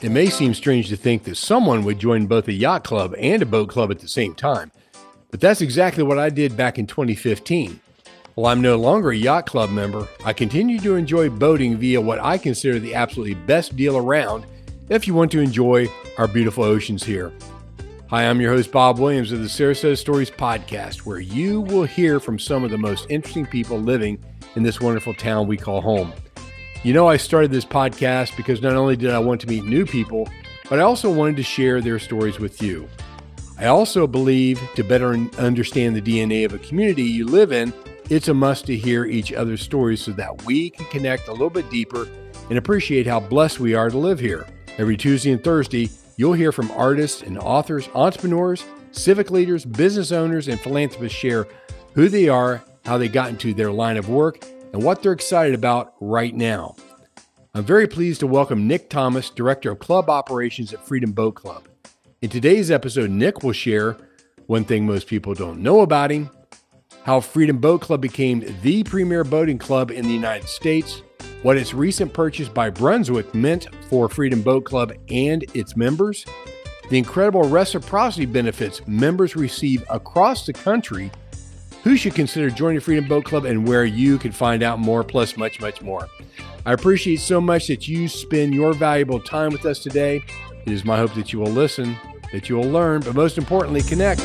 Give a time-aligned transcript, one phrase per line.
[0.00, 3.42] It may seem strange to think that someone would join both a yacht club and
[3.42, 4.70] a boat club at the same time,
[5.32, 7.80] but that's exactly what I did back in 2015.
[8.36, 12.20] While I'm no longer a yacht club member, I continue to enjoy boating via what
[12.20, 14.46] I consider the absolutely best deal around
[14.88, 17.32] if you want to enjoy our beautiful oceans here.
[18.08, 22.20] Hi, I'm your host, Bob Williams of the Sarasota Stories Podcast, where you will hear
[22.20, 26.12] from some of the most interesting people living in this wonderful town we call home.
[26.84, 29.84] You know, I started this podcast because not only did I want to meet new
[29.84, 30.28] people,
[30.70, 32.88] but I also wanted to share their stories with you.
[33.58, 37.72] I also believe to better understand the DNA of a community you live in,
[38.10, 41.50] it's a must to hear each other's stories so that we can connect a little
[41.50, 42.08] bit deeper
[42.48, 44.46] and appreciate how blessed we are to live here.
[44.78, 50.46] Every Tuesday and Thursday, you'll hear from artists and authors, entrepreneurs, civic leaders, business owners,
[50.46, 51.48] and philanthropists share
[51.94, 55.54] who they are, how they got into their line of work, and what they're excited
[55.54, 56.74] about right now.
[57.54, 61.66] I'm very pleased to welcome Nick Thomas, Director of Club Operations at Freedom Boat Club.
[62.22, 63.96] In today's episode, Nick will share
[64.46, 66.30] one thing most people don't know about him,
[67.04, 71.02] how Freedom Boat Club became the premier boating club in the United States,
[71.42, 76.24] what its recent purchase by Brunswick meant for Freedom Boat Club and its members,
[76.90, 81.10] the incredible reciprocity benefits members receive across the country
[81.82, 85.36] who should consider joining Freedom Boat Club and where you can find out more, plus
[85.36, 86.08] much, much more.
[86.66, 90.22] I appreciate so much that you spend your valuable time with us today.
[90.66, 91.96] It is my hope that you will listen,
[92.32, 94.20] that you will learn, but most importantly, connect.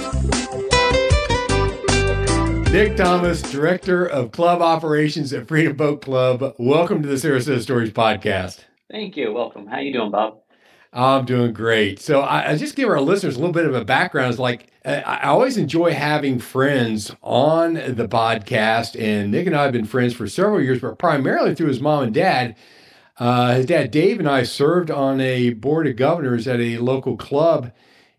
[2.72, 6.56] Nick Thomas, Director of Club Operations at Freedom Boat Club.
[6.58, 8.62] Welcome to the Sarasota Stories Podcast.
[8.92, 9.32] Thank you.
[9.32, 9.68] Welcome.
[9.68, 10.43] How you doing, Bob?
[10.94, 12.00] I'm doing great.
[12.00, 14.30] So I, I, just give our listeners a little bit of a background.
[14.30, 19.64] It's like I, I always enjoy having friends on the podcast, and Nick and I
[19.64, 22.56] have been friends for several years, but primarily through his mom and dad.
[23.18, 27.16] Uh, his dad Dave and I served on a board of governors at a local
[27.16, 27.72] club,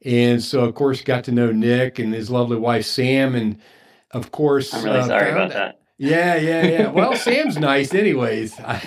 [0.04, 3.58] and so of course got to know Nick and his lovely wife Sam, and
[4.12, 5.80] of course I'm really uh, sorry about that.
[5.96, 6.86] Yeah, yeah, yeah.
[6.88, 8.58] Well, Sam's nice, anyways.
[8.58, 8.80] yeah,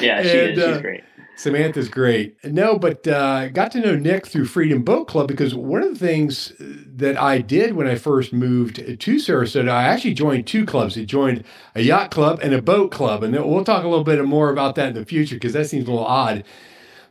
[0.00, 0.54] she and, is.
[0.54, 1.04] She's uh, great.
[1.36, 2.42] Samantha's great.
[2.44, 6.06] No, but uh, got to know Nick through Freedom Boat Club because one of the
[6.06, 10.96] things that I did when I first moved to Sarasota, I actually joined two clubs.
[10.96, 13.22] I joined a yacht club and a boat club.
[13.22, 15.86] And we'll talk a little bit more about that in the future because that seems
[15.86, 16.42] a little odd.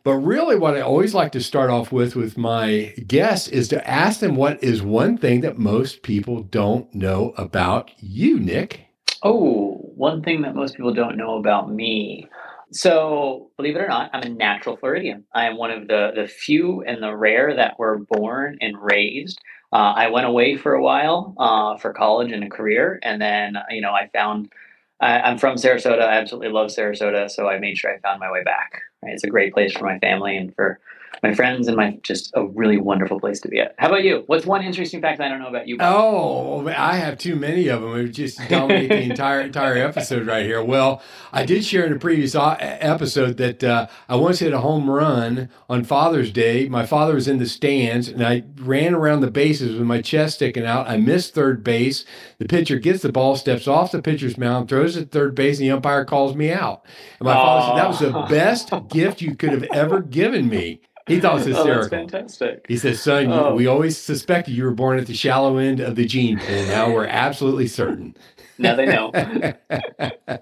[0.04, 3.90] But really, what I always like to start off with with my guests is to
[3.90, 8.86] ask them what is one thing that most people don't know about you, Nick.
[9.24, 12.28] Oh, one thing that most people don't know about me.
[12.72, 15.24] So, believe it or not, I'm a natural Floridian.
[15.34, 19.40] I am one of the the few and the rare that were born and raised.
[19.72, 23.58] Uh, I went away for a while uh, for college and a career, and then
[23.70, 24.52] you know I found
[25.00, 26.02] I, I'm from Sarasota.
[26.02, 28.82] I absolutely love Sarasota, so I made sure I found my way back.
[29.04, 29.14] Right?
[29.14, 30.80] It's a great place for my family and for
[31.24, 33.76] my friends and my just a really wonderful place to be at.
[33.78, 34.24] How about you?
[34.28, 35.78] What's one interesting fact I don't know about you?
[35.80, 37.92] Oh, I have too many of them.
[37.92, 40.64] It would just dominate the entire entire episode right here.
[40.64, 41.02] Well,
[41.32, 45.50] I did share in a previous episode that uh, I once hit a home run
[45.70, 46.68] on Father's Day.
[46.70, 50.36] My father was in the stands, and I ran around the bases with my chest
[50.36, 50.88] sticking out.
[50.88, 52.06] I missed third base.
[52.38, 55.68] The pitcher gets the ball, steps off the pitcher's mound, throws it third base, and
[55.68, 56.86] the umpire calls me out.
[57.20, 60.82] And my father said that was the best gift you could have ever given me.
[61.08, 61.72] He thought it was hysterical.
[61.72, 62.66] Oh, that's fantastic.
[62.68, 63.54] He says, "Son, oh.
[63.54, 66.66] we always suspected you were born at the shallow end of the gene pool.
[66.66, 68.16] Now we're absolutely certain."
[68.58, 69.12] now they know.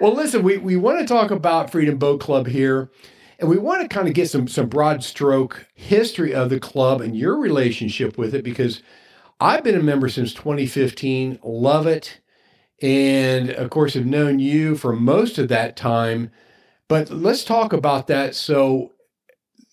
[0.00, 2.90] well, listen, we, we want to talk about Freedom Boat Club here.
[3.38, 7.00] And we want to kind of get some some broad stroke history of the club
[7.00, 8.82] and your relationship with it because
[9.40, 12.20] I've been a member since 2015, love it.
[12.82, 16.30] And of course, have known you for most of that time.
[16.88, 18.34] But let's talk about that.
[18.34, 18.92] So,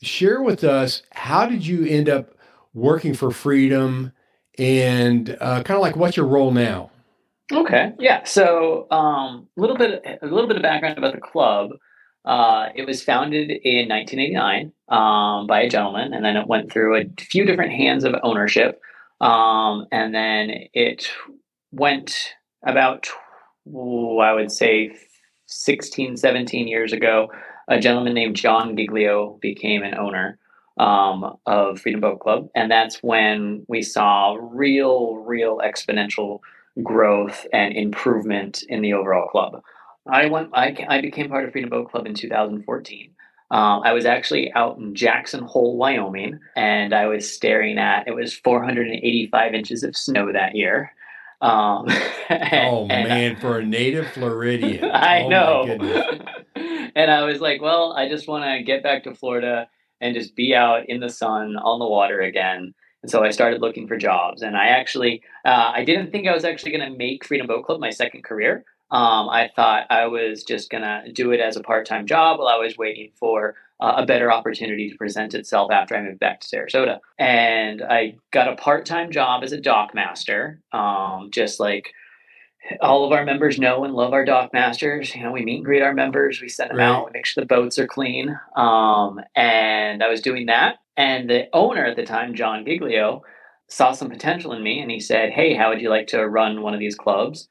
[0.02, 2.36] share with us how did you end up
[2.74, 4.12] working for Freedom
[4.58, 6.92] and uh, kind of like what's your role now?
[7.52, 7.94] Okay.
[8.00, 8.24] Yeah.
[8.26, 11.72] So, um, a little bit, a little bit of background about the club.
[12.26, 16.98] Uh, it was founded in 1989 um, by a gentleman, and then it went through
[16.98, 18.82] a few different hands of ownership,
[19.22, 21.10] um, and then it
[21.72, 22.34] went
[22.66, 23.08] about,
[23.66, 24.94] I would say,
[25.46, 27.30] 16, 17 years ago.
[27.68, 30.38] A gentleman named John Giglio became an owner
[30.78, 36.40] um, of Freedom Boat Club, and that's when we saw real, real exponential
[36.84, 39.62] growth and improvement in the overall club.
[40.10, 40.52] I went.
[40.54, 43.12] I, I became part of Freedom Boat Club in 2014.
[43.50, 48.16] Um, I was actually out in Jackson Hole, Wyoming, and I was staring at it
[48.16, 50.92] was 485 inches of snow that year.
[51.42, 51.88] Um,
[52.30, 56.20] and, oh man, and, for a native Floridian, I oh, know.
[56.98, 59.70] and I was like, well, I just want to get back to Florida
[60.02, 62.74] and just be out in the sun on the water again.
[63.04, 64.42] And so I started looking for jobs.
[64.42, 67.66] And I actually, uh, I didn't think I was actually going to make Freedom Boat
[67.66, 68.66] Club my second career.
[68.90, 72.40] Um, I thought I was just going to do it as a part time job
[72.40, 76.20] while I was waiting for uh, a better opportunity to present itself after I moved
[76.20, 76.98] back to Sarasota.
[77.20, 81.94] And I got a part time job as a dock master, um, just like
[82.82, 85.14] all of our members know and love our dock masters.
[85.16, 86.88] You know, we meet and greet our members, we send them right.
[86.88, 88.38] out, we make sure the boats are clean.
[88.56, 90.78] Um, and I was doing that.
[90.96, 93.24] And the owner at the time, John Giglio,
[93.70, 96.62] saw some potential in me and he said, Hey, how would you like to run
[96.62, 97.48] one of these clubs?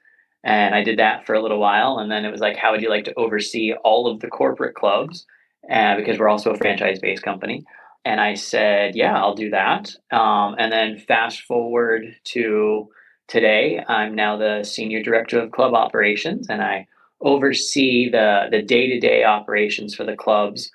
[0.46, 1.98] And I did that for a little while.
[1.98, 4.76] And then it was like, how would you like to oversee all of the corporate
[4.76, 5.26] clubs?
[5.68, 7.64] Uh, because we're also a franchise based company.
[8.04, 9.90] And I said, yeah, I'll do that.
[10.12, 12.88] Um, and then fast forward to
[13.28, 16.86] today, I'm now the senior director of club operations and I
[17.20, 20.70] oversee the, the day-to-day operations for the clubs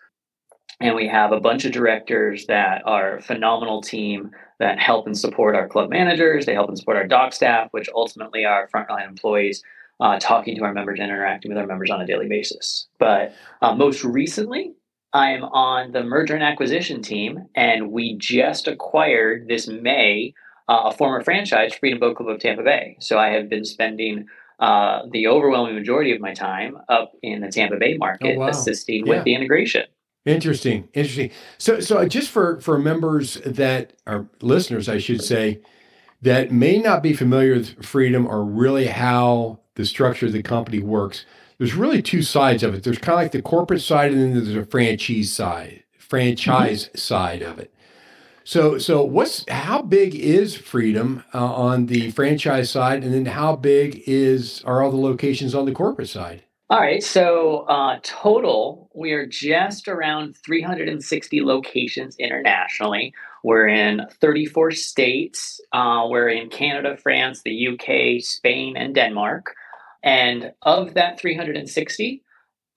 [0.82, 5.18] and we have a bunch of directors that are a phenomenal team that help and
[5.18, 6.46] support our club managers.
[6.46, 9.62] They help and support our dock staff, which ultimately are frontline employees
[10.00, 12.88] uh, talking to our members and interacting with our members on a daily basis.
[12.98, 14.74] But uh, most recently,
[15.14, 20.34] I'm on the merger and acquisition team, and we just acquired this May
[20.72, 22.96] uh, a former franchise, Freedom Boat Club of Tampa Bay.
[23.00, 24.28] So I have been spending
[24.60, 28.48] uh, the overwhelming majority of my time up in the Tampa Bay market, oh, wow.
[28.48, 29.16] assisting yeah.
[29.16, 29.84] with the integration.
[30.26, 31.32] Interesting, interesting.
[31.58, 35.62] So, so just for for members that are listeners, I should say,
[36.22, 40.80] that may not be familiar with Freedom or really how the structure of the company
[40.80, 41.26] works.
[41.58, 42.84] There's really two sides of it.
[42.84, 46.98] There's kind of like the corporate side, and then there's a franchise side, franchise mm-hmm.
[46.98, 47.74] side of it.
[48.44, 53.56] So, so what's how big is Freedom uh, on the franchise side, and then how
[53.56, 56.44] big is are all the locations on the corporate side?
[56.72, 57.04] All right.
[57.04, 63.14] So, uh, total, we are just around 360 locations internationally.
[63.44, 65.60] We're in 34 states.
[65.74, 69.54] Uh, we're in Canada, France, the UK, Spain, and Denmark.
[70.02, 72.24] And of that 360,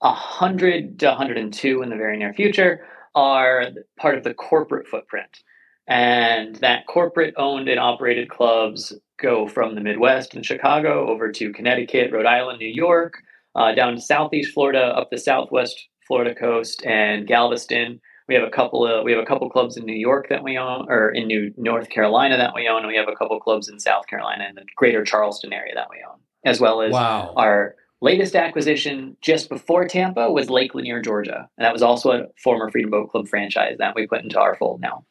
[0.00, 5.44] 100 to 102 in the very near future are part of the corporate footprint.
[5.86, 11.52] And that corporate owned and operated clubs go from the Midwest and Chicago over to
[11.52, 13.22] Connecticut, Rhode Island, New York
[13.54, 18.00] uh, down to Southeast Florida, up the Southwest Florida coast, and Galveston.
[18.28, 20.56] We have a couple of we have a couple clubs in New York that we
[20.56, 23.68] own, or in New North Carolina that we own, and we have a couple clubs
[23.68, 27.34] in South Carolina and the Greater Charleston area that we own, as well as wow.
[27.36, 32.26] our latest acquisition just before Tampa was Lake Lanier, Georgia, and that was also a
[32.42, 35.04] former Freedom Boat Club franchise that we put into our fold now.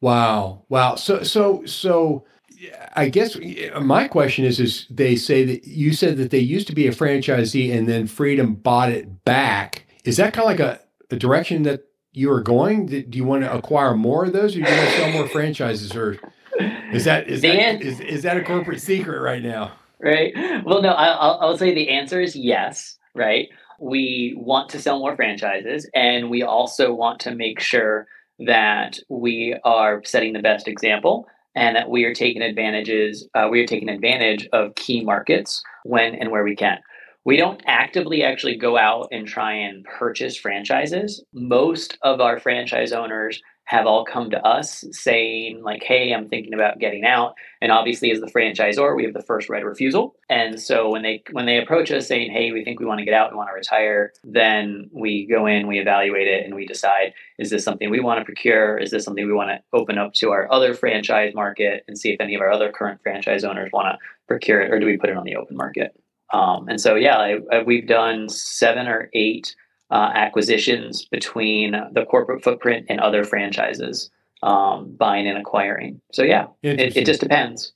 [0.00, 0.94] Wow, wow.
[0.94, 2.24] So so so
[2.96, 6.66] I guess uh, my question is: is they say that you said that they used
[6.68, 9.86] to be a franchisee and then Freedom bought it back.
[10.04, 10.80] Is that kind of like a,
[11.10, 12.86] a direction that you are going?
[12.86, 15.28] Do you want to acquire more of those, or do you want to sell more
[15.28, 16.18] franchises, or
[16.92, 19.72] is that is that is, is that a corporate secret right now?
[19.98, 20.32] Right.
[20.64, 20.90] Well, no.
[20.90, 22.96] I'll I'll say the answer is yes.
[23.14, 23.48] Right.
[23.78, 28.06] We want to sell more franchises, and we also want to make sure
[28.46, 33.60] that we are setting the best example and that we are taking advantages uh, we
[33.60, 36.78] are taking advantage of key markets when and where we can.
[37.24, 41.22] We don't actively actually go out and try and purchase franchises.
[41.34, 46.54] Most of our franchise owners have all come to us saying like hey i'm thinking
[46.54, 47.34] about getting out.
[47.62, 50.16] And obviously as the franchisor we have the first right of refusal.
[50.28, 53.04] And so when they when they approach us saying hey we think we want to
[53.04, 56.66] get out we want to retire then we go in we evaluate it and we
[56.66, 58.76] decide is this something we want to procure?
[58.76, 62.10] Is this something we want to open up to our other franchise market and see
[62.10, 64.96] if any of our other current franchise owners want to procure it or do we
[64.96, 65.94] put it on the open market?
[66.32, 69.54] Um, and so yeah I, I, we've done seven or eight
[69.90, 74.10] uh, acquisitions between the corporate footprint and other franchises
[74.42, 76.00] um, buying and acquiring.
[76.12, 77.72] So yeah, it, it, just depends.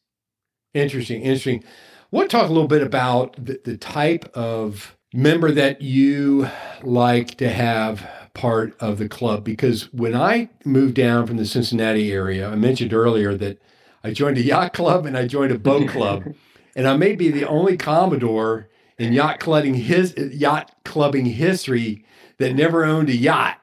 [0.73, 1.64] Interesting, interesting.
[2.11, 6.49] Want to talk a little bit about the, the type of member that you
[6.83, 9.44] like to have part of the club?
[9.44, 13.61] Because when I moved down from the Cincinnati area, I mentioned earlier that
[14.02, 16.35] I joined a yacht club and I joined a boat club,
[16.76, 18.68] and I may be the only Commodore
[18.99, 22.05] in yacht clubbing his yacht clubbing history
[22.39, 23.61] that never owned a yacht.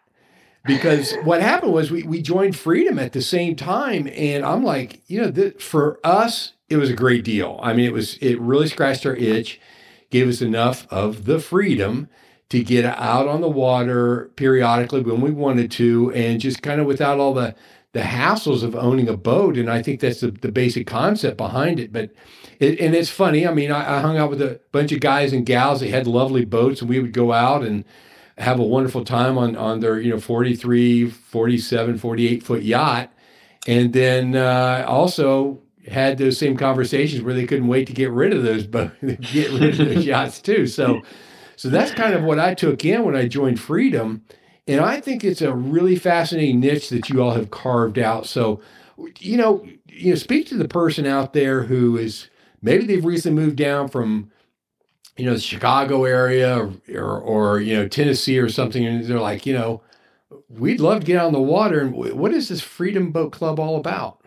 [0.66, 5.02] Because what happened was we we joined Freedom at the same time, and I'm like,
[5.08, 7.60] you know, th- for us, it was a great deal.
[7.64, 9.60] I mean, it was it really scratched our itch,
[10.12, 12.10] gave us enough of the freedom
[12.50, 16.86] to get out on the water periodically when we wanted to, and just kind of
[16.86, 17.56] without all the
[17.94, 19.58] the hassles of owning a boat.
[19.58, 21.92] And I think that's the, the basic concept behind it.
[21.92, 22.12] But
[22.62, 23.48] it, and it's funny.
[23.48, 26.08] I mean, I, I, hung out with a bunch of guys and gals that had
[26.08, 27.84] lovely boats, and we would go out and
[28.38, 33.12] have a wonderful time on on their you know 43, 47, 48 foot yacht,
[33.68, 38.32] and then uh, also had those same conversations where they couldn't wait to get rid
[38.32, 40.68] of those boats, get rid of those yachts too.
[40.68, 41.02] So
[41.62, 44.24] so that's kind of what I took in when I joined Freedom.
[44.68, 48.26] And I think it's a really fascinating niche that you all have carved out.
[48.26, 48.62] So,
[49.20, 52.30] you know, you know, speak to the person out there who is
[52.62, 54.32] maybe they've recently moved down from
[55.18, 59.46] you know the Chicago area or, or, you know Tennessee or something, and they're like,
[59.46, 59.82] you know,
[60.50, 61.82] we'd love to get on the water.
[61.82, 64.20] And what is this Freedom Boat Club all about?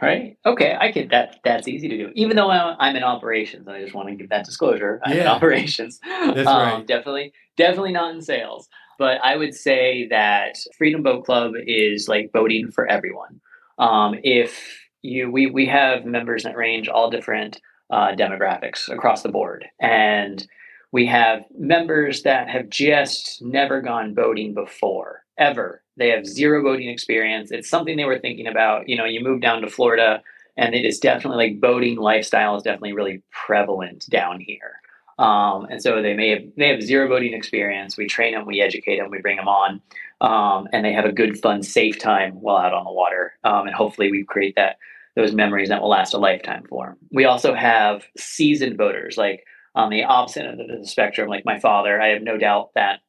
[0.00, 0.36] Right.
[0.44, 0.76] Okay.
[0.78, 1.08] I can.
[1.08, 2.12] That that's easy to do.
[2.14, 5.00] Even though I'm in operations, I just want to give that disclosure.
[5.04, 5.22] I'm yeah.
[5.22, 5.98] in operations.
[6.04, 6.86] That's um, right.
[6.86, 8.68] Definitely, definitely not in sales.
[8.98, 13.40] But I would say that Freedom Boat Club is like boating for everyone.
[13.78, 19.28] Um, if you, we we have members that range all different uh, demographics across the
[19.28, 19.66] board.
[19.80, 20.46] And
[20.92, 25.82] we have members that have just never gone boating before, ever.
[25.96, 27.50] They have zero boating experience.
[27.50, 28.88] It's something they were thinking about.
[28.88, 30.22] You know, you move down to Florida,
[30.56, 34.81] and it is definitely like boating lifestyle is definitely really prevalent down here.
[35.22, 37.96] Um, and so they may have they have zero boating experience.
[37.96, 39.80] We train them, we educate them, we bring them on,
[40.20, 43.34] um, and they have a good, fun, safe time while out on the water.
[43.44, 44.78] Um, and hopefully, we create that
[45.14, 46.96] those memories that will last a lifetime for them.
[47.12, 51.60] We also have seasoned boaters, like on the opposite end of the spectrum, like my
[51.60, 52.00] father.
[52.00, 53.00] I have no doubt that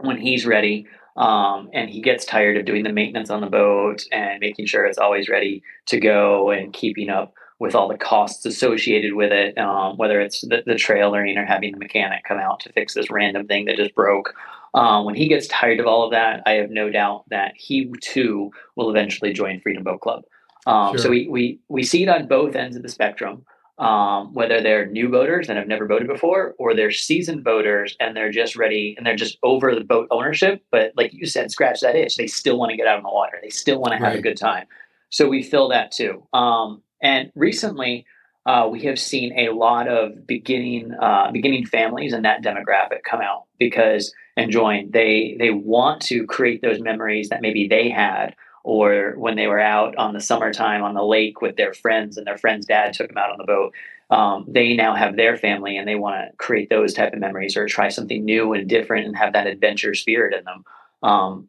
[0.00, 0.86] when he's ready
[1.16, 4.84] um, and he gets tired of doing the maintenance on the boat and making sure
[4.84, 9.56] it's always ready to go and keeping up with all the costs associated with it,
[9.56, 13.10] um, whether it's the, the trailering or having the mechanic come out to fix this
[13.10, 14.34] random thing that just broke.
[14.74, 17.90] Um, when he gets tired of all of that, I have no doubt that he
[18.00, 20.24] too will eventually join Freedom Boat Club.
[20.66, 20.98] Um, sure.
[20.98, 23.46] So we, we, we see it on both ends of the spectrum,
[23.78, 28.14] um, whether they're new boaters and have never boated before, or they're seasoned boaters and
[28.14, 30.62] they're just ready and they're just over the boat ownership.
[30.70, 32.16] But like you said, scratch that itch.
[32.16, 33.38] They still want to get out on the water.
[33.42, 34.18] They still want to have right.
[34.18, 34.66] a good time.
[35.08, 36.26] So we fill that too.
[36.34, 38.06] Um, and recently,
[38.46, 43.20] uh, we have seen a lot of beginning uh, beginning families in that demographic come
[43.20, 44.90] out because and join.
[44.90, 48.34] They they want to create those memories that maybe they had
[48.66, 52.26] or when they were out on the summertime on the lake with their friends and
[52.26, 53.72] their friend's dad took them out on the boat
[54.10, 57.56] um, they now have their family and they want to create those type of memories
[57.56, 60.64] or try something new and different and have that adventure spirit in them
[61.04, 61.48] um,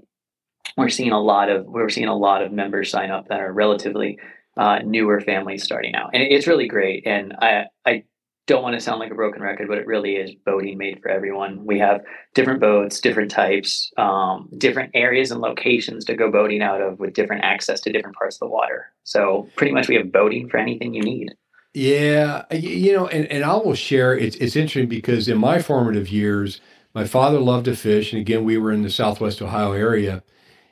[0.78, 3.52] we're seeing a lot of we're seeing a lot of members sign up that are
[3.52, 4.20] relatively
[4.58, 8.04] uh, newer families starting out and it's really great and i i
[8.48, 11.10] don't want to sound like a broken record, but it really is boating made for
[11.10, 11.66] everyone.
[11.66, 12.02] We have
[12.34, 17.14] different boats, different types, um, different areas and locations to go boating out of with
[17.14, 18.94] different access to different parts of the water.
[19.04, 21.36] So pretty much we have boating for anything you need.
[21.74, 24.18] Yeah, you know, and, and I will share.
[24.18, 26.62] It's it's interesting because in my formative years,
[26.96, 30.24] my father loved to fish, and again, we were in the Southwest Ohio area,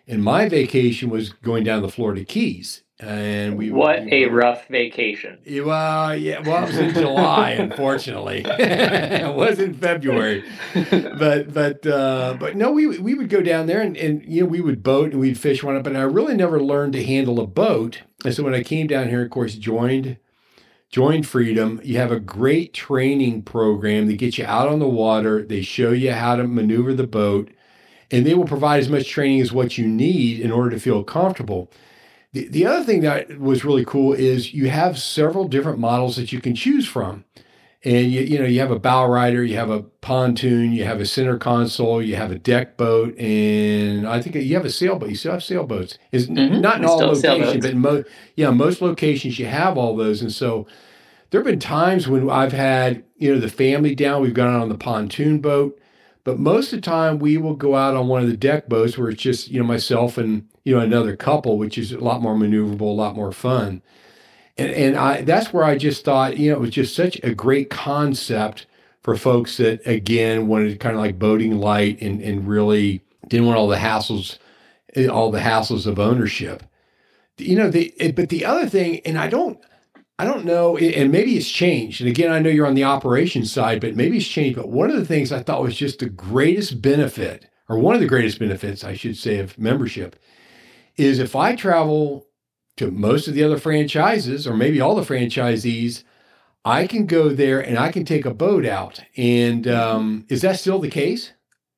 [0.07, 4.67] and my vacation was going down the Florida Keys and we what we, a rough
[4.67, 5.39] vacation.
[5.45, 8.45] Well yeah well it was in july unfortunately.
[8.57, 10.43] It was in february.
[10.73, 14.47] But but uh but no we we would go down there and, and you know
[14.47, 15.87] we would boat and we'd fish one up.
[15.87, 18.01] And i really never learned to handle a boat.
[18.23, 20.17] And so when i came down here of course joined
[20.89, 21.81] joined freedom.
[21.83, 25.43] You have a great training program that gets you out on the water.
[25.43, 27.49] They show you how to maneuver the boat.
[28.11, 31.03] And they will provide as much training as what you need in order to feel
[31.03, 31.69] comfortable.
[32.35, 36.33] The, the other thing that was really cool is you have several different models that
[36.33, 37.23] you can choose from.
[37.85, 40.99] And you, you know, you have a bow rider, you have a pontoon, you have
[40.99, 45.09] a center console, you have a deck boat, and I think you have a sailboat.
[45.09, 45.97] You still have sailboats.
[46.11, 46.59] Is mm-hmm.
[46.59, 50.21] not in all locations, but most yeah, most locations you have all those.
[50.21, 50.67] And so
[51.29, 54.67] there have been times when I've had, you know, the family down, we've gone on
[54.67, 55.79] the pontoon boat,
[56.25, 58.97] but most of the time we will go out on one of the deck boats
[58.97, 62.19] where it's just, you know, myself and, you know, another couple, which is a lot
[62.19, 63.83] more maneuverable, a lot more fun.
[64.57, 67.35] And, and I, that's where I just thought, you know, it was just such a
[67.35, 68.65] great concept
[69.03, 73.59] for folks that, again, wanted kind of like boating light and, and really didn't want
[73.59, 74.39] all the hassles,
[74.95, 76.63] eh, all the hassles of ownership.
[77.37, 79.59] You know, the, eh, but the other thing, and I don't,
[80.17, 81.99] I don't know, and maybe it's changed.
[81.99, 84.55] And again, I know you're on the operations side, but maybe it's changed.
[84.55, 88.01] But one of the things I thought was just the greatest benefit, or one of
[88.01, 90.15] the greatest benefits, I should say, of membership
[90.95, 92.27] is if I travel
[92.77, 96.03] to most of the other franchises, or maybe all the franchisees,
[96.63, 99.01] I can go there and I can take a boat out.
[99.17, 101.33] And um, is that still the case?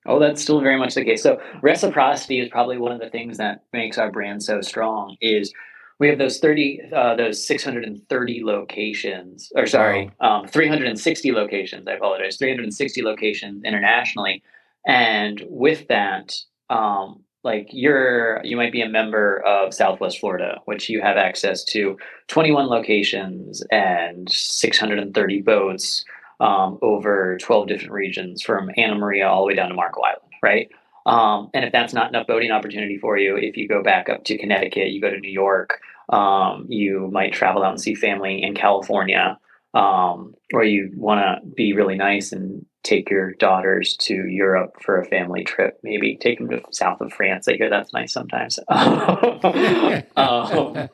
[0.06, 1.22] Oh, that's still very much the case.
[1.22, 5.18] So reciprocity is probably one of the things that makes our brand so strong.
[5.22, 5.54] Is
[6.00, 10.42] we have those 30 uh, those 630 locations or sorry wow.
[10.42, 14.44] um, 360 locations i apologize 360 locations internationally
[14.86, 16.36] and with that
[16.70, 21.64] um, like you're you might be a member of southwest florida which you have access
[21.64, 26.06] to 21 locations and 630 boats
[26.40, 30.34] um, over 12 different regions from anna maria all the way down to marco island
[30.44, 30.70] right
[31.08, 34.26] um, and if that's not enough boating opportunity for you, if you go back up
[34.26, 38.44] to Connecticut, you go to New York, um, you might travel out and see family
[38.44, 39.38] in California,
[39.74, 45.00] um, or you want to be really nice and take your daughters to Europe for
[45.00, 45.80] a family trip.
[45.82, 47.48] Maybe take them to south of France.
[47.48, 48.60] I hear that's nice sometimes.
[48.68, 50.90] um,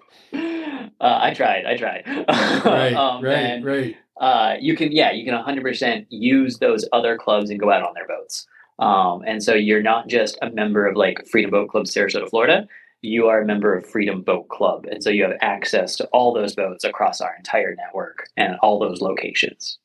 [1.03, 1.65] uh, I tried.
[1.65, 2.03] I tried.
[2.07, 2.93] right.
[3.03, 3.33] Um, right.
[3.33, 3.95] And, right.
[4.19, 7.93] Uh, you can, yeah, you can 100% use those other clubs and go out on
[7.95, 8.45] their boats.
[8.79, 12.67] Um, and so you're not just a member of like Freedom Boat Club Sarasota, Florida.
[13.01, 14.85] You are a member of Freedom Boat Club.
[14.89, 18.79] And so you have access to all those boats across our entire network and all
[18.79, 19.77] those locations.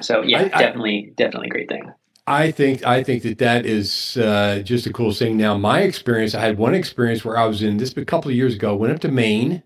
[0.00, 1.92] So yeah, I, definitely, I, definitely great thing.
[2.26, 5.36] I think I think that that is uh, just a cool thing.
[5.36, 8.36] Now, my experience, I had one experience where I was in this a couple of
[8.36, 8.74] years ago.
[8.74, 9.62] Went up to Maine,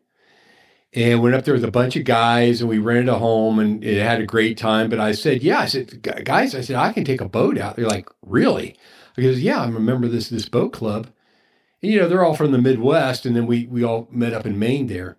[0.95, 3.85] and went up there with a bunch of guys and we rented a home and
[3.85, 4.89] it had a great time.
[4.89, 7.77] But I said, yeah, I said, guys, I said, I can take a boat out.
[7.77, 8.77] They're like, really?
[9.17, 11.09] I goes, yeah, I remember this, this boat club.
[11.83, 13.27] And, you know, they're all from the Midwest.
[13.27, 15.19] And then we, we all met up in Maine there.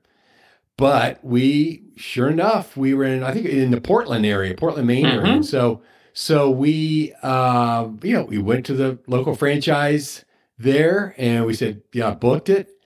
[0.75, 5.05] But we, sure enough, we were in, I think in the Portland area, Portland, Maine
[5.05, 5.19] mm-hmm.
[5.19, 5.33] area.
[5.33, 5.81] And so,
[6.13, 10.25] so we, uh, you know, we went to the local franchise
[10.57, 12.78] there and we said, yeah, booked it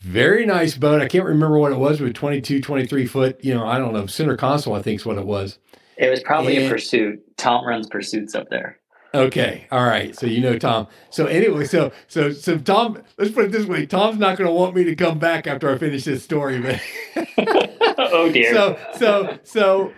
[0.00, 1.02] very nice boat.
[1.02, 4.06] I can't remember what it was, but 22, 23 foot, you know, I don't know,
[4.06, 5.58] center console, I think is what it was.
[5.96, 7.36] It was probably and, a pursuit.
[7.36, 8.78] Tom runs pursuits up there.
[9.14, 9.66] Okay.
[9.72, 10.14] All right.
[10.14, 10.86] So you know Tom.
[11.10, 13.86] So anyway, so so so Tom, let's put it this way.
[13.86, 16.80] Tom's not gonna want me to come back after I finish this story, but
[17.98, 18.52] oh dear.
[18.52, 19.92] So so so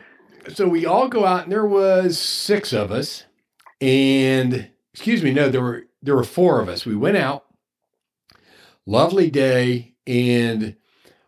[0.48, 3.24] so we all go out and there was six of us.
[3.80, 6.86] And excuse me, no, there were there were four of us.
[6.86, 7.46] We went out.
[8.86, 10.76] Lovely day and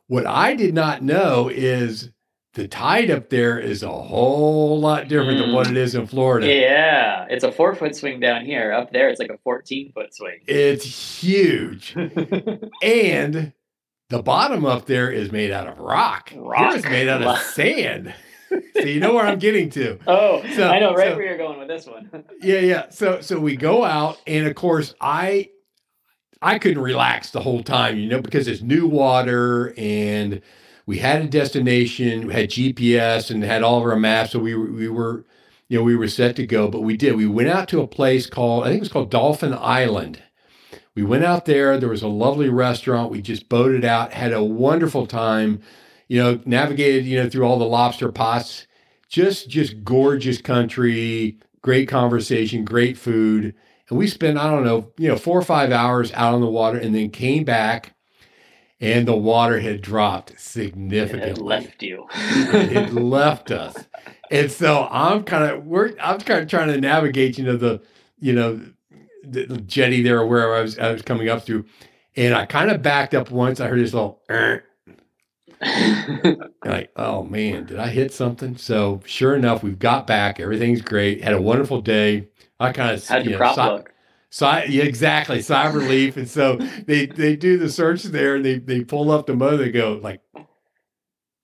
[0.07, 2.11] what I did not know is
[2.55, 5.47] the tide up there is a whole lot different mm.
[5.47, 6.47] than what it is in Florida.
[6.47, 8.73] Yeah, it's a four foot swing down here.
[8.73, 10.41] Up there, it's like a 14 foot swing.
[10.47, 10.85] It's
[11.23, 11.97] huge.
[12.83, 13.53] and
[14.11, 16.31] the bottom up there is made out of rock.
[16.37, 16.77] Rock.
[16.77, 18.15] Is made out of sand.
[18.75, 19.99] so you know where I'm getting to.
[20.07, 22.11] Oh, so, I know right so, where you're going with this one.
[22.43, 22.91] yeah, yeah.
[22.91, 25.49] So so we go out, and of course I
[26.43, 30.43] I couldn't relax the whole time, you know, because it's new water and
[30.87, 34.33] we had a destination, we had GPS and had all of our maps.
[34.33, 35.25] So we we were,
[35.69, 37.15] you know, we were set to go, but we did.
[37.15, 40.21] We went out to a place called, I think it was called Dolphin Island.
[40.97, 41.79] We went out there.
[41.79, 43.13] There was a lovely restaurant.
[43.13, 45.61] We just boated out, had a wonderful time,
[46.09, 48.67] you know, navigated, you know, through all the lobster pots.
[49.09, 53.55] Just, just gorgeous country, great conversation, great food
[53.89, 56.47] and we spent, I don't know, you know, four or five hours out on the
[56.47, 57.95] water and then came back
[58.81, 61.31] and the water had dropped significantly.
[61.31, 62.07] It left you.
[62.13, 63.77] it left us.
[64.31, 67.81] And so I'm kind of we're I'm kind of trying to navigate, you know, the
[68.19, 68.61] you know
[69.25, 71.65] the, jetty there or where I was I was coming up through.
[72.17, 73.61] And I kind of backed up once.
[73.61, 74.21] I heard this little
[76.65, 78.57] like, oh man, did I hit something?
[78.57, 80.41] So sure enough, we've got back.
[80.41, 81.23] Everything's great.
[81.23, 82.29] Had a wonderful day.
[82.63, 83.93] I kind of how'd your know, prop si- look?
[84.31, 85.39] Cy, yeah, exactly.
[85.41, 86.17] Cyberleaf.
[86.17, 89.59] And so they they do the search there and they they pull up the motor.
[89.59, 90.23] They go like,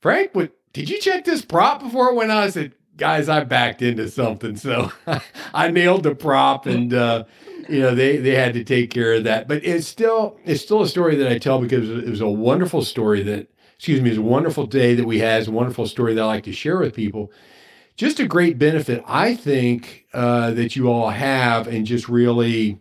[0.00, 2.38] Frank, what did you check this prop before it went on?
[2.38, 4.57] I said, guys, I backed into something.
[4.57, 4.90] So
[5.54, 7.24] I nailed the prop and uh,
[7.68, 9.48] you know, they they had to take care of that.
[9.48, 12.83] But it's still it's still a story that I tell because it was a wonderful
[12.83, 15.40] story that excuse me, it's a wonderful day that we had.
[15.40, 17.31] It's a wonderful story that I like to share with people
[17.98, 22.80] just a great benefit, I think, uh, that you all have, and just really,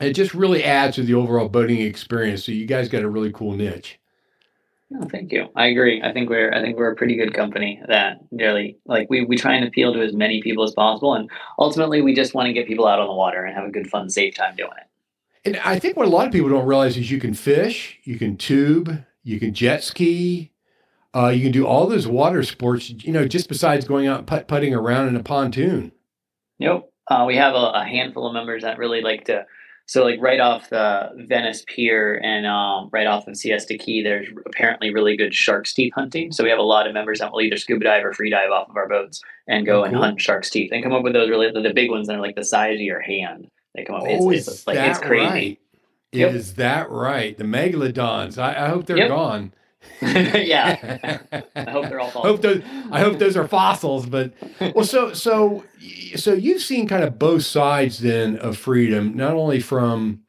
[0.00, 2.44] it just really adds to the overall boating experience.
[2.44, 3.98] So you guys got a really cool niche.
[4.90, 5.48] No, thank you.
[5.54, 6.00] I agree.
[6.02, 9.36] I think we're I think we're a pretty good company that really like we we
[9.36, 12.54] try and appeal to as many people as possible, and ultimately we just want to
[12.54, 14.86] get people out on the water and have a good, fun, safe time doing it.
[15.44, 18.18] And I think what a lot of people don't realize is you can fish, you
[18.18, 20.52] can tube, you can jet ski,
[21.18, 24.46] uh, you can do all those water sports, you know, just besides going out put
[24.46, 25.90] putting around in a pontoon.
[26.60, 26.92] Nope.
[27.10, 29.46] Uh, we have a, a, handful of members that really like to.
[29.86, 34.28] So, like right off the Venice Pier and um, right off of Siesta Key, there's
[34.44, 36.30] apparently really good shark's teeth hunting.
[36.30, 38.50] So we have a lot of members that will either scuba dive or free dive
[38.50, 41.14] off of our boats and go oh, and hunt shark's teeth and come up with
[41.14, 43.48] those really the, the, big ones that are like the size of your hand.
[43.74, 44.02] They come up.
[44.06, 45.26] Oh, it's, it's like it's crazy.
[45.26, 45.60] Right?
[46.12, 46.34] Yep.
[46.34, 47.36] Is that right?
[47.36, 48.36] The megalodons.
[48.36, 49.08] I, I hope they're yep.
[49.08, 49.52] gone.
[50.02, 51.20] yeah.
[51.56, 52.24] I hope they're all fossils.
[52.24, 54.06] hope those, I hope those are fossils.
[54.06, 54.32] But
[54.74, 55.64] well, so so
[56.16, 60.22] so you've seen kind of both sides then of freedom, not only from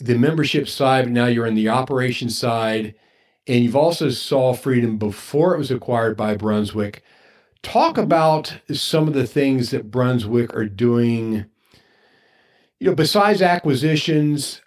[0.00, 2.94] the membership side, but now you're in the operation side,
[3.46, 7.02] and you've also saw freedom before it was acquired by Brunswick.
[7.62, 8.04] Talk mm-hmm.
[8.04, 11.46] about some of the things that Brunswick are doing.
[12.78, 14.62] You know, besides acquisitions,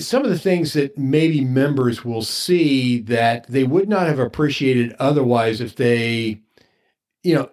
[0.00, 4.94] some of the things that maybe members will see that they would not have appreciated
[4.98, 6.40] otherwise if they,
[7.22, 7.50] you know,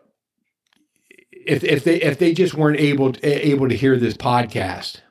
[1.46, 5.02] if if they if they just weren't able to, able to hear this podcast.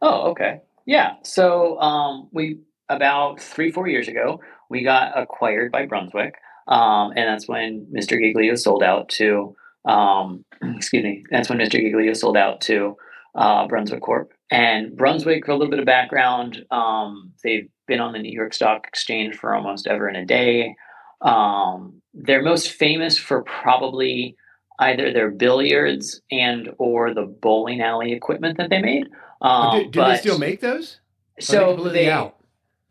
[0.00, 0.60] Oh, okay.
[0.86, 1.14] Yeah.
[1.22, 6.34] So um, we about three four years ago we got acquired by Brunswick,
[6.66, 8.18] um, and that's when Mr.
[8.20, 9.54] Giglio sold out to.
[9.84, 10.44] Um,
[10.76, 11.24] excuse me.
[11.30, 11.72] That's when Mr.
[11.72, 12.96] Giglio sold out to
[13.34, 14.32] uh, Brunswick Corp.
[14.52, 18.52] And Brunswick, for a little bit of background, um, they've been on the New York
[18.52, 20.76] Stock Exchange for almost ever in a day.
[21.22, 24.36] Um, they're most famous for probably
[24.78, 29.06] either their billiards and or the bowling alley equipment that they made.
[29.40, 30.98] Um, do, do but, they still make those?
[31.40, 32.36] So they, out?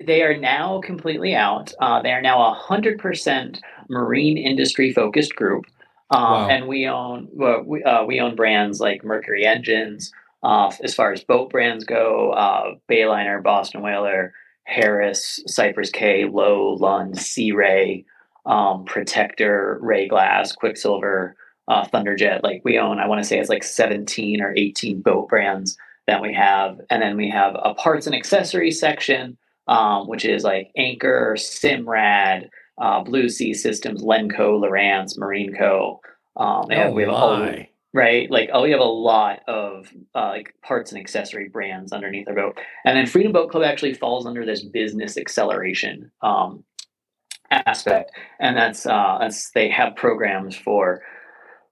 [0.03, 1.73] they are now completely out.
[1.79, 5.65] Uh, they are now a hundred percent marine industry focused group,
[6.09, 6.49] um, wow.
[6.49, 10.11] and we own well, we, uh, we own brands like Mercury Engines,
[10.43, 16.77] uh, as far as boat brands go, uh, Bayliner, Boston Whaler, Harris, Cypress Cay, Lowe,
[16.79, 18.05] Lund, Sea Ray,
[18.45, 21.35] um, Protector, Rayglass, Quicksilver,
[21.67, 22.43] uh, Thunderjet.
[22.43, 25.77] Like we own, I want to say it's like 17 or 18 boat brands
[26.07, 26.79] that we have.
[26.89, 32.49] And then we have a parts and accessories section, um, which is like Anchor, Simrad,
[32.79, 35.99] uh, Blue Sea Systems, Lenco, Lowrance, Marinco.
[36.35, 38.29] Um, oh, we have my right?
[38.31, 42.35] Like, oh, we have a lot of uh, like parts and accessory brands underneath our
[42.35, 46.63] boat, and then Freedom Boat Club actually falls under this business acceleration um,
[47.51, 51.01] aspect, and that's uh, that's they have programs for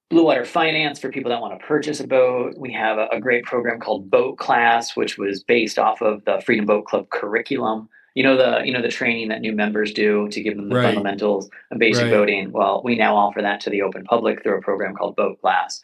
[0.09, 2.55] blue water finance for people that want to purchase a boat.
[2.57, 6.41] We have a, a great program called Boat Class, which was based off of the
[6.45, 10.27] Freedom Boat Club curriculum you know the you know the training that new members do
[10.29, 10.83] to give them the right.
[10.83, 12.11] fundamentals of basic right.
[12.11, 15.39] boating well we now offer that to the open public through a program called boat
[15.39, 15.81] class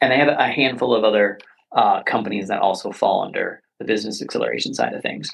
[0.00, 1.38] and they have a handful of other
[1.72, 5.30] uh, companies that also fall under the business acceleration side of things.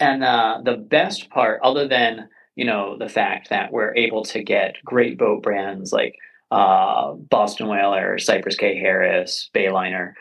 [0.00, 4.42] And uh, the best part, other than you know the fact that we're able to
[4.42, 6.16] get great boat brands like
[6.50, 10.12] uh, Boston Whaler, Cypress Cay Harris, Bayliner,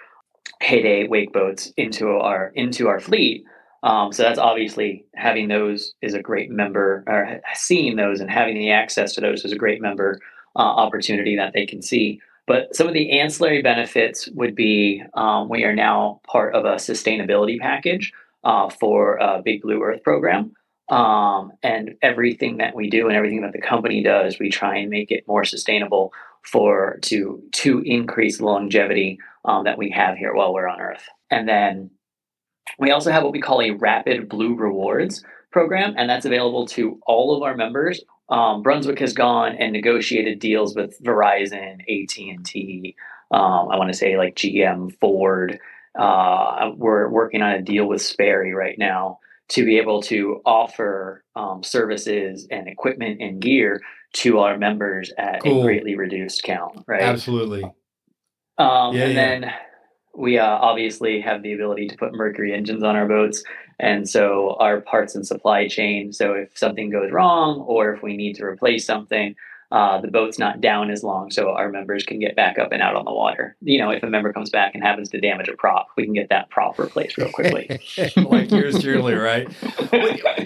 [0.62, 3.44] Heyday wake boats into our into our fleet.
[3.84, 8.56] Um, so that's obviously having those is a great member, or seeing those and having
[8.56, 10.20] the access to those is a great member
[10.56, 12.22] uh, opportunity that they can see.
[12.48, 16.76] But some of the ancillary benefits would be um, we are now part of a
[16.76, 18.12] sustainability package
[18.44, 20.54] uh, for a Big Blue Earth program.
[20.90, 24.90] Um, and everything that we do and everything that the company does, we try and
[24.90, 26.12] make it more sustainable
[26.44, 31.08] for to to increase longevity um, that we have here while we're on Earth.
[31.30, 31.92] And then
[32.78, 37.00] we also have what we call a Rapid Blue Rewards program, and that's available to
[37.06, 42.46] all of our members um, Brunswick has gone and negotiated deals with Verizon, AT and
[42.46, 42.96] T.
[43.30, 45.60] Um, I want to say like GM, Ford.
[46.00, 51.26] Uh, we're working on a deal with Sperry right now to be able to offer
[51.36, 53.82] um, services and equipment and gear
[54.14, 55.60] to our members at cool.
[55.60, 56.84] a greatly reduced count.
[56.88, 57.02] Right.
[57.02, 57.64] Absolutely.
[58.58, 59.14] Um, yeah, and yeah.
[59.14, 59.54] then
[60.16, 63.44] we uh, obviously have the ability to put Mercury engines on our boats.
[63.82, 66.14] And so our parts and supply chain.
[66.14, 69.36] So if something goes wrong or if we need to replace something,
[69.72, 72.82] uh, the boat's not down as long, so our members can get back up and
[72.82, 73.56] out on the water.
[73.62, 76.14] You know, if a member comes back and happens to damage a prop, we can
[76.14, 77.80] get that prop replaced real quickly.
[78.18, 79.48] like yours truly, right?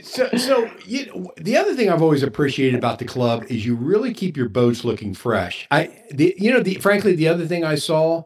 [0.04, 4.13] so, so you, the other thing I've always appreciated about the club is you really
[4.13, 5.67] keep your boats looking fresh.
[5.71, 8.24] I, the, you know, the frankly, the other thing I saw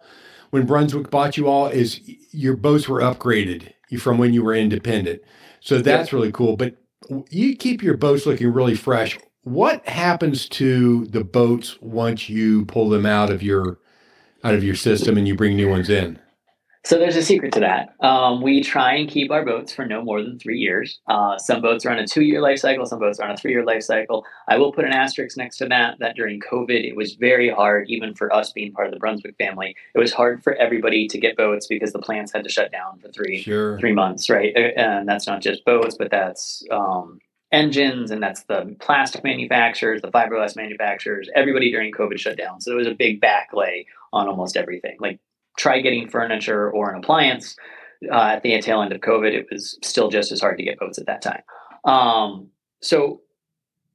[0.49, 5.21] when Brunswick bought you all is your boats were upgraded from when you were independent.
[5.61, 6.57] So that's really cool.
[6.57, 6.75] But
[7.29, 12.89] you keep your boats looking really fresh what happens to the boats once you pull
[12.89, 13.79] them out of your
[14.43, 16.19] out of your system and you bring new ones in?
[16.85, 17.89] So there's a secret to that.
[17.99, 20.99] Um, we try and keep our boats for no more than three years.
[21.07, 22.85] Uh, some boats are on a two-year life cycle.
[22.85, 24.25] Some boats are on a three-year life cycle.
[24.47, 25.99] I will put an asterisk next to that.
[25.99, 29.35] That during COVID, it was very hard, even for us being part of the Brunswick
[29.37, 29.75] family.
[29.93, 32.99] It was hard for everybody to get boats because the plants had to shut down
[32.99, 33.77] for three sure.
[33.79, 34.55] three months, right?
[34.55, 37.19] And that's not just boats, but that's um,
[37.51, 41.29] engines, and that's the plastic manufacturers, the fiberglass manufacturers.
[41.35, 44.95] Everybody during COVID shut down, so there was a big backlay on almost everything.
[44.99, 45.19] Like
[45.59, 47.55] try getting furniture or an appliance
[48.11, 49.33] uh, at the tail end of COVID.
[49.33, 51.41] It was still just as hard to get boats at that time.
[51.83, 52.47] Um,
[52.81, 53.21] so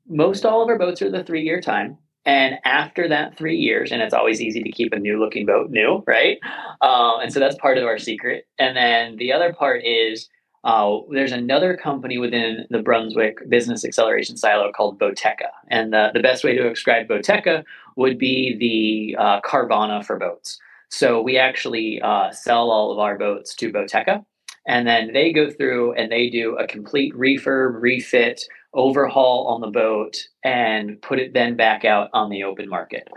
[0.07, 1.98] most all of our boats are the three year time.
[2.27, 5.70] And after that three years, and it's always easy to keep a new looking boat
[5.70, 6.38] new, right?
[6.81, 8.46] Um, and so that's part of our secret.
[8.59, 10.29] And then the other part is
[10.64, 15.50] uh, there's another company within the Brunswick business acceleration silo called Boateka.
[15.68, 17.62] And the, the best way to describe Boateka
[17.96, 20.59] would be the uh, Carvana for boats.
[20.90, 24.25] So we actually uh, sell all of our boats to Boateka,
[24.66, 28.42] And then they go through and they do a complete refurb, refit,
[28.73, 33.09] overhaul on the boat, and put it then back out on the open market.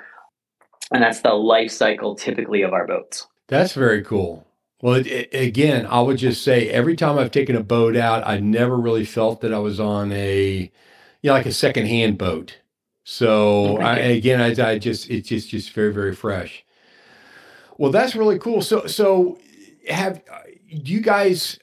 [0.92, 3.28] And that's the life cycle typically of our boats.
[3.48, 4.46] That's very cool.
[4.82, 8.26] Well, it, it, again, I would just say every time I've taken a boat out,
[8.28, 10.72] I never really felt that I was on a,
[11.22, 12.58] you know, like a secondhand boat.
[13.04, 16.66] So I, again, I, I just it's just just very very fresh.
[17.78, 18.62] Well, that's really cool.
[18.62, 19.38] So so
[19.88, 20.22] have
[20.84, 21.60] do you guys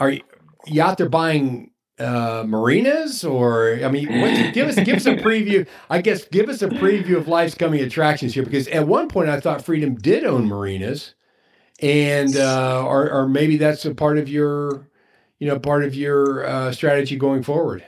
[0.00, 0.12] are
[0.66, 5.14] you out there buying uh, marinas or I mean, what, give us give us a
[5.14, 5.66] preview.
[5.90, 9.28] I guess give us a preview of life's coming attractions here because at one point
[9.28, 11.14] I thought Freedom did own marinas
[11.80, 14.88] and uh, or or maybe that's a part of your
[15.38, 17.84] you know part of your uh, strategy going forward.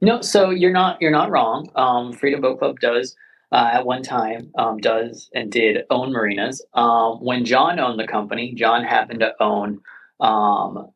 [0.00, 1.70] No, so you're not you're not wrong.
[1.74, 3.16] Um, Freedom Boat Club does
[3.52, 6.64] uh, at one time um, does and did own marinas.
[6.74, 9.80] Um, when John owned the company, John happened to own
[10.20, 10.90] um,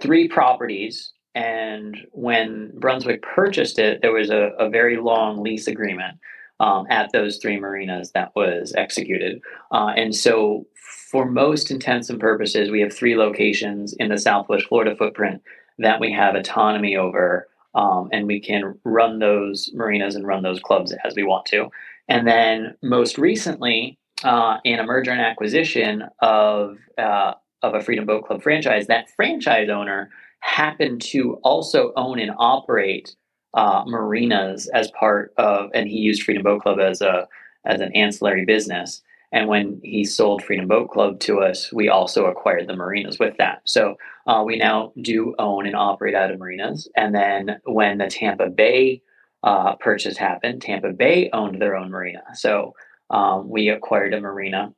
[0.00, 1.12] three properties.
[1.34, 6.18] And when Brunswick purchased it, there was a, a very long lease agreement
[6.58, 9.40] um, at those three marinas that was executed.
[9.72, 10.66] Uh, and so
[11.10, 15.42] for most intents and purposes, we have three locations in the Southwest Florida footprint
[15.78, 20.60] that we have autonomy over, um, and we can run those marinas and run those
[20.60, 21.68] clubs as we want to.
[22.08, 28.06] And then most recently, uh, in a merger and acquisition of uh, of a Freedom
[28.06, 33.14] Boat Club franchise, that franchise owner happened to also own and operate
[33.54, 37.28] uh, marinas as part of, and he used Freedom Boat Club as a
[37.64, 39.02] as an ancillary business.
[39.32, 43.36] And when he sold Freedom Boat Club to us, we also acquired the marinas with
[43.38, 43.62] that.
[43.64, 46.88] So uh, we now do own and operate out of marinas.
[46.96, 49.02] And then when the Tampa Bay
[49.44, 52.22] uh, purchase happened, Tampa Bay owned their own marina.
[52.34, 52.74] So
[53.10, 54.72] um, we acquired a marina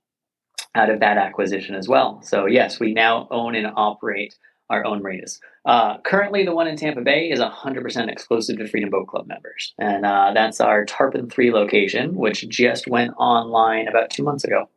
[0.74, 2.20] out of that acquisition as well.
[2.22, 4.34] So yes, we now own and operate
[4.72, 5.38] our own marinas.
[5.64, 9.74] Uh, currently, the one in Tampa Bay is 100% exclusive to Freedom Boat Club members.
[9.78, 14.68] And uh, that's our Tarpon 3 location, which just went online about two months ago.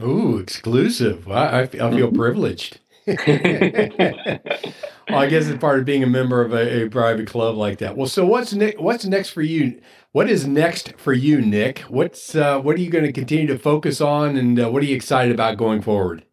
[0.00, 1.28] Ooh, exclusive.
[1.28, 2.16] I, I feel mm-hmm.
[2.16, 2.80] privileged.
[3.06, 3.18] well,
[5.18, 7.96] I guess it's part of being a member of a, a, private club like that.
[7.96, 8.78] Well, so what's next?
[8.78, 9.80] What's next for you?
[10.12, 11.80] What is next for you, Nick?
[11.80, 14.86] What's uh, what are you going to continue to focus on, and uh, what are
[14.86, 16.24] you excited about going forward?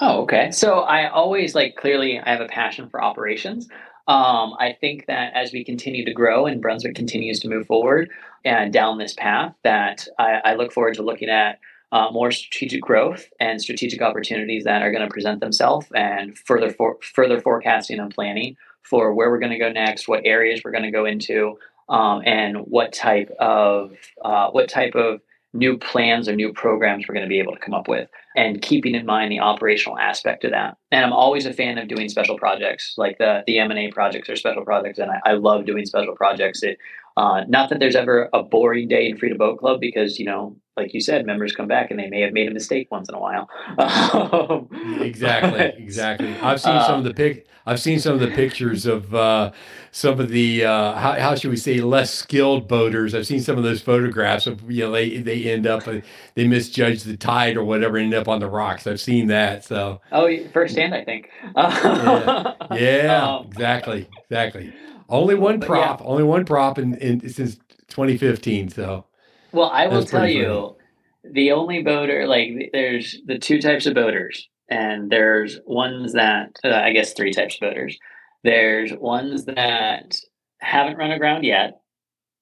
[0.00, 0.50] Oh, okay.
[0.50, 3.68] So I always like clearly I have a passion for operations.
[4.08, 8.10] Um, I think that as we continue to grow and Brunswick continues to move forward
[8.44, 11.60] and down this path, that I, I look forward to looking at
[11.92, 16.70] uh, more strategic growth and strategic opportunities that are going to present themselves and further
[16.70, 20.72] for, further forecasting and planning for where we're going to go next, what areas we're
[20.72, 23.92] going to go into, um, and what type of
[24.24, 25.20] uh, what type of
[25.52, 28.62] new plans or new programs we're going to be able to come up with and
[28.62, 30.76] keeping in mind the operational aspect of that.
[30.90, 34.36] And i'm always a fan of doing special projects like the the m&a projects or
[34.36, 36.62] special projects and i, I love doing special projects.
[36.62, 36.78] It
[37.16, 40.56] Uh, not that there's ever a boring day in Freedom Boat Club because, you know,
[40.76, 43.14] like you said, members come back and they may have made a mistake once in
[43.14, 43.48] a while.
[43.78, 44.68] Um,
[45.02, 46.34] exactly, exactly.
[46.40, 47.46] I've seen uh, some of the pic.
[47.64, 49.52] I've seen some of the pictures of uh,
[49.92, 53.14] some of the uh, how, how should we say less skilled boaters.
[53.14, 56.00] I've seen some of those photographs of you know they they end up uh,
[56.34, 58.86] they misjudge the tide or whatever, end up on the rocks.
[58.86, 59.64] I've seen that.
[59.64, 61.28] So oh, firsthand, I think.
[61.54, 64.72] yeah, yeah um, exactly, exactly.
[65.08, 66.06] Only one prop, yeah.
[66.06, 67.56] only one prop in, in since
[67.88, 68.70] 2015.
[68.70, 69.04] So
[69.52, 70.76] well, I will tell you,
[71.24, 76.68] the only boater like there's the two types of boaters, and there's ones that uh,
[76.70, 77.98] I guess three types of boaters.
[78.44, 80.16] There's ones that
[80.60, 81.80] haven't run aground yet.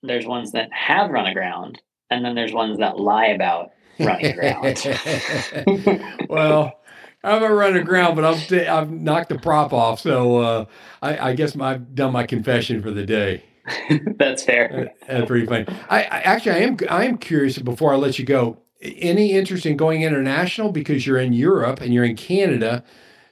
[0.02, 4.82] There's ones that have run aground, and then there's ones that lie about running aground.
[6.28, 6.80] well,
[7.22, 10.64] I haven't run aground, but I've I've knocked the prop off, so uh,
[11.02, 13.44] I, I guess my, I've done my confession for the day.
[14.18, 14.92] That's fair.
[15.06, 15.66] That's pretty funny.
[15.88, 18.58] I, I, actually I am I am curious before I let you go.
[18.80, 22.82] Any interest in going international because you're in Europe and you're in Canada.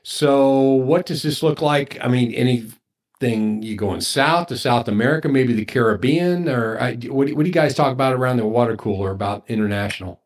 [0.02, 1.98] So what does this look like?
[2.02, 7.30] I mean, anything you going south to South America, maybe the Caribbean, or I, what,
[7.32, 10.20] what do you guys talk about around the water cooler about international?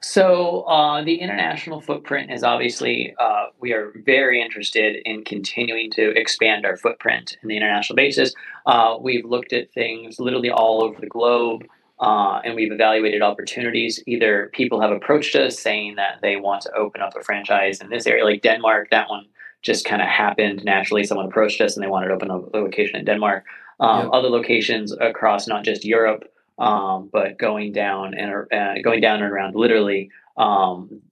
[0.00, 6.10] So uh, the international footprint is obviously uh, we are very interested in continuing to
[6.16, 8.34] expand our footprint in the international basis.
[8.66, 11.64] Uh, we've looked at things literally all over the globe.
[11.98, 14.02] Uh, and we've evaluated opportunities.
[14.06, 17.88] Either people have approached us saying that they want to open up a franchise in
[17.88, 18.88] this area, like Denmark.
[18.90, 19.24] That one
[19.62, 21.04] just kind of happened naturally.
[21.04, 23.46] Someone approached us and they wanted to open up a location in Denmark.
[23.80, 24.10] Um, yep.
[24.12, 26.24] Other locations across not just Europe,
[26.58, 31.02] um, but going down and uh, going down and around literally um,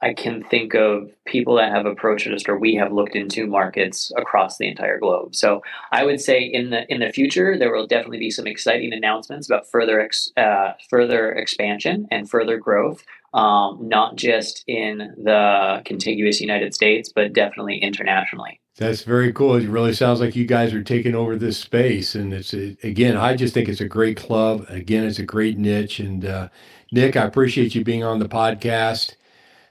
[0.00, 4.10] i can think of people that have approached us or we have looked into markets
[4.16, 5.34] across the entire globe.
[5.34, 8.92] So i would say in the in the future there will definitely be some exciting
[8.92, 15.82] announcements about further ex, uh, further expansion and further growth um, not just in the
[15.84, 19.54] contiguous united states but definitely internationally that's very cool.
[19.54, 23.36] It really sounds like you guys are taking over this space, and it's again, I
[23.36, 24.66] just think it's a great club.
[24.68, 26.48] Again, it's a great niche, and uh,
[26.90, 29.16] Nick, I appreciate you being on the podcast.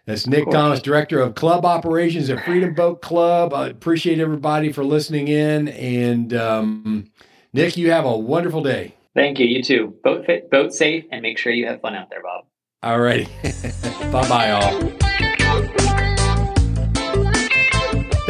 [0.05, 3.53] That's Nick Thomas, Director of Club Operations at Freedom Boat Club.
[3.53, 7.11] I appreciate everybody for listening in, and um,
[7.53, 8.95] Nick, you have a wonderful day.
[9.15, 9.45] Thank you.
[9.45, 9.95] You too.
[10.03, 12.45] Boat fit, boat safe, and make sure you have fun out there, Bob.
[12.83, 13.27] All righty.
[14.11, 15.30] bye bye, all.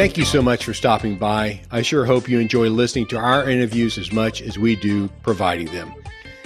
[0.02, 1.62] Thank you so much for stopping by.
[1.70, 5.68] I sure hope you enjoy listening to our interviews as much as we do providing
[5.68, 5.94] them.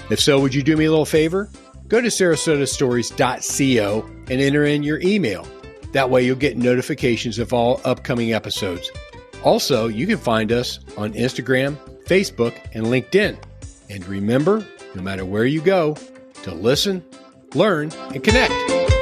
[0.10, 1.50] If so, would you do me a little favor?
[1.88, 5.48] Go to sarasotastories.co and enter in your email.
[5.94, 8.91] That way you'll get notifications of all upcoming episodes.
[9.41, 13.41] Also, you can find us on Instagram, Facebook, and LinkedIn.
[13.89, 15.96] And remember, no matter where you go,
[16.44, 17.02] to listen,
[17.54, 18.94] learn, and connect.